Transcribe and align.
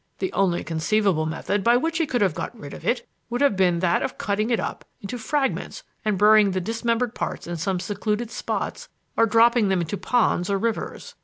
The 0.17 0.33
only 0.33 0.63
conceivable 0.63 1.27
method 1.27 1.63
by 1.63 1.77
which 1.77 1.99
he 1.99 2.07
could 2.07 2.21
have 2.21 2.33
got 2.33 2.59
rid 2.59 2.73
of 2.73 2.83
it 2.83 3.07
would 3.29 3.41
have 3.41 3.55
been 3.55 3.77
that 3.81 4.01
of 4.01 4.17
cutting 4.17 4.49
it 4.49 4.59
up 4.59 4.83
into 4.99 5.19
fragments 5.19 5.83
and 6.03 6.17
burying 6.17 6.49
the 6.49 6.59
dismembered 6.59 7.13
parts 7.13 7.45
in 7.45 7.55
some 7.55 7.79
secluded 7.79 8.31
spots 8.31 8.89
or 9.15 9.27
dropping 9.27 9.67
them 9.69 9.79
into 9.81 9.97
ponds 9.97 10.49
or 10.49 10.57
rivers. 10.57 11.13